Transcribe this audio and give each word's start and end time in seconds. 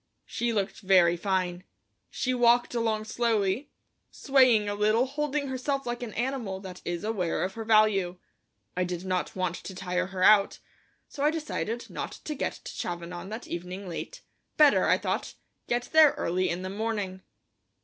She 0.25 0.51
looked 0.51 0.79
very 0.79 1.15
fine; 1.15 1.63
she 2.09 2.33
walked 2.33 2.73
along 2.73 3.03
slowly, 3.03 3.69
swaying 4.09 4.67
a 4.67 4.73
little, 4.73 5.05
holding 5.05 5.47
herself 5.47 5.85
like 5.85 6.01
an 6.01 6.15
animal 6.15 6.59
that 6.61 6.81
is 6.83 7.03
aware 7.03 7.43
of 7.43 7.53
her 7.53 7.63
value. 7.63 8.17
I 8.75 8.83
did 8.83 9.05
not 9.05 9.35
want 9.35 9.53
to 9.57 9.75
tire 9.75 10.07
her 10.07 10.23
out, 10.23 10.57
so 11.07 11.21
I 11.21 11.29
decided 11.29 11.87
not 11.87 12.13
to 12.23 12.33
get 12.33 12.61
to 12.65 12.71
Chavanon 12.73 13.29
that 13.29 13.45
evening 13.47 13.87
late; 13.87 14.23
better, 14.57 14.85
I 14.87 14.97
thought, 14.97 15.35
get 15.67 15.89
there 15.93 16.13
early 16.13 16.49
in 16.49 16.63
the 16.63 16.71
morning. 16.71 17.21